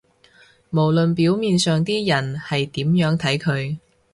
[0.71, 3.77] 無論表面上啲人係點樣睇佢